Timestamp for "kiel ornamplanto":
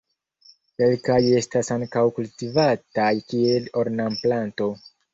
3.31-4.77